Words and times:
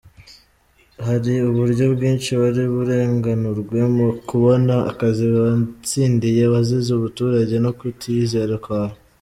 Hari 1.07 1.33
uburyo 1.49 1.85
bwinshi 1.93 2.31
wari 2.41 2.63
burenganurwe 2.73 3.79
mo 3.95 4.07
ukabona 4.17 4.75
akazi 4.91 5.25
watsindiye 5.35 6.43
wazize 6.53 6.89
ubuturage 6.93 7.55
no 7.63 7.71
kutiyizera 7.79 8.55
kwawe!!!!. 8.63 8.95